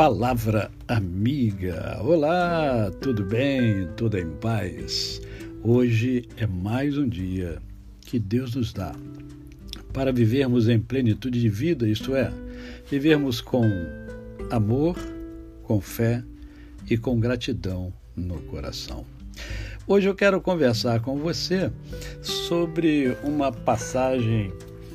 [0.00, 2.00] Palavra Amiga.
[2.02, 3.86] Olá, tudo bem?
[3.98, 5.20] Tudo em paz?
[5.62, 7.58] Hoje é mais um dia
[8.00, 8.94] que Deus nos dá
[9.92, 12.32] para vivermos em plenitude de vida, isto é,
[12.90, 13.62] vivermos com
[14.50, 14.96] amor,
[15.64, 16.24] com fé
[16.88, 19.04] e com gratidão no coração.
[19.86, 21.70] Hoje eu quero conversar com você
[22.22, 24.50] sobre uma passagem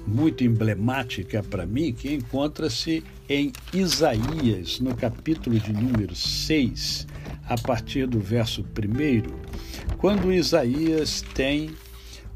[0.07, 7.07] muito emblemática para mim que encontra-se em Isaías, no capítulo de número 6,
[7.47, 11.71] a partir do verso 1, quando Isaías tem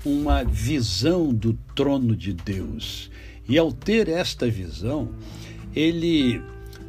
[0.05, 3.12] uma visão do trono de Deus.
[3.48, 5.12] E ao ter esta visão,
[5.76, 6.41] ele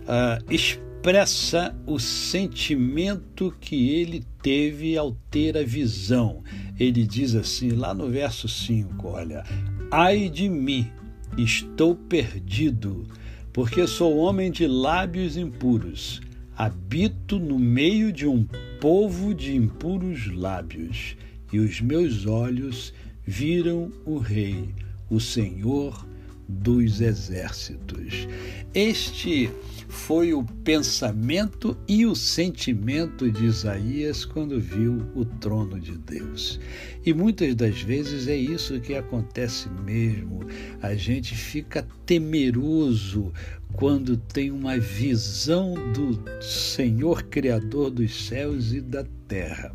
[0.07, 6.43] ah, expressa o sentimento que ele teve ao ter a visão.
[6.79, 9.45] Ele diz assim, lá no verso 5, olha:
[9.93, 10.89] Ai de mim,
[11.37, 13.09] estou perdido,
[13.52, 16.21] porque sou homem de lábios impuros.
[16.57, 18.47] Habito no meio de um
[18.80, 21.16] povo de impuros lábios,
[21.52, 22.95] e os meus olhos
[23.27, 24.69] viram o Rei,
[25.10, 26.07] o Senhor
[26.51, 28.29] dos exércitos.
[28.74, 29.51] Este
[29.88, 36.60] foi o pensamento e o sentimento de Isaías quando viu o trono de Deus.
[37.04, 40.40] E muitas das vezes é isso que acontece mesmo.
[40.80, 43.32] A gente fica temeroso
[43.73, 49.74] quando tem uma visão do Senhor Criador dos céus e da terra.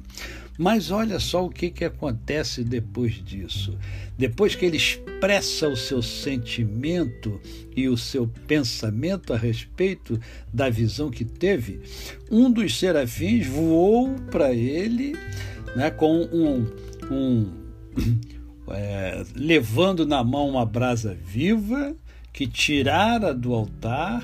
[0.58, 3.78] Mas olha só o que, que acontece depois disso.
[4.18, 7.40] Depois que ele expressa o seu sentimento
[7.76, 10.20] e o seu pensamento a respeito
[10.54, 11.82] da visão que teve,
[12.32, 15.14] um dos serafins voou para ele
[15.76, 16.66] né, com um.
[17.12, 17.52] um
[18.72, 21.96] é, levando na mão uma brasa viva
[22.32, 24.24] que tirara do altar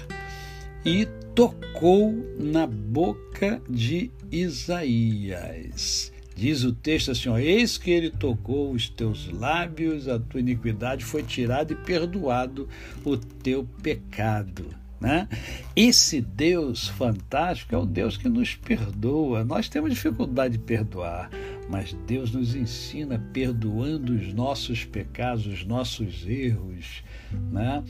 [0.85, 6.11] e tocou na boca de Isaías.
[6.35, 11.03] Diz o texto assim: ó, Eis que ele tocou os teus lábios, a tua iniquidade
[11.03, 12.67] foi tirada e perdoado
[13.03, 14.81] o teu pecado.
[14.99, 15.27] Né?
[15.75, 19.43] Esse Deus fantástico é o Deus que nos perdoa.
[19.43, 21.27] Nós temos dificuldade de perdoar,
[21.71, 27.01] mas Deus nos ensina perdoando os nossos pecados, os nossos erros.
[27.49, 27.81] Né?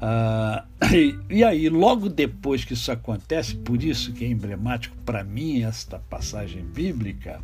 [0.00, 5.22] Ah, e, e aí, logo depois que isso acontece, por isso que é emblemático para
[5.22, 7.40] mim esta passagem bíblica,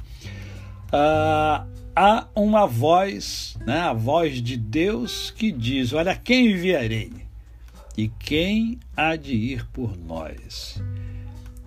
[0.93, 7.13] ah, há uma voz, né, a voz de Deus que diz: Olha, quem enviarei?
[7.97, 10.83] E quem há de ir por nós?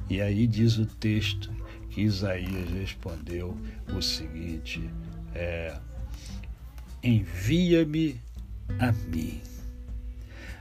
[0.09, 1.49] E aí diz o texto
[1.97, 3.57] que Isaías respondeu
[3.91, 4.87] o seguinte:
[5.33, 5.75] é,
[7.01, 8.21] Envia-me
[8.77, 9.41] a mim.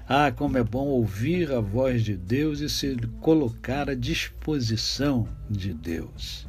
[0.09, 5.75] Ah, como é bom ouvir a voz de Deus e se colocar à disposição de
[5.75, 6.47] Deus.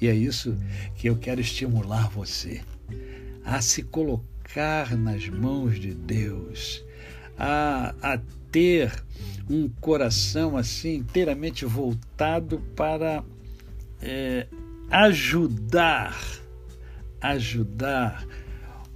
[0.00, 0.58] E é isso
[0.96, 2.62] que eu quero estimular você
[3.44, 6.84] a se colocar nas mãos de Deus,
[7.38, 8.18] a, a
[8.50, 8.92] ter
[9.48, 13.22] um coração assim inteiramente voltado para
[14.00, 14.46] é,
[14.90, 16.16] ajudar,
[17.20, 18.26] ajudar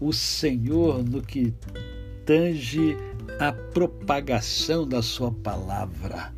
[0.01, 1.55] o Senhor no que
[2.25, 2.97] tange
[3.39, 6.33] a propagação da sua palavra.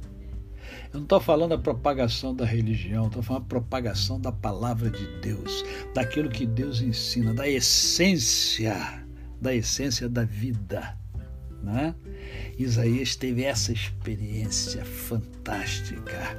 [0.93, 5.07] Eu não estou falando da propagação da religião, estou falando da propagação da palavra de
[5.21, 9.05] Deus, daquilo que Deus ensina, da essência,
[9.41, 10.97] da essência da vida.
[11.63, 11.95] Né?
[12.59, 16.39] Isaías teve essa experiência fantástica.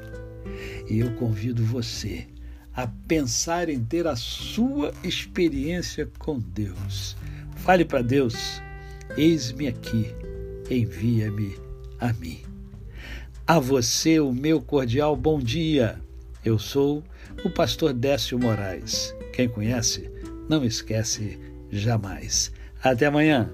[0.90, 2.28] E eu convido você
[2.74, 7.16] a pensar em ter a sua experiência com Deus.
[7.58, 8.62] Fale para Deus:
[9.18, 10.14] Eis-me aqui,
[10.70, 11.56] envia-me
[12.00, 12.42] a mim.
[13.48, 16.00] A você, o meu cordial bom dia.
[16.44, 17.04] Eu sou
[17.44, 19.16] o pastor Décio Moraes.
[19.34, 20.10] Quem conhece,
[20.50, 21.40] não esquece
[21.72, 22.52] jamais.
[22.84, 23.50] Até amanhã.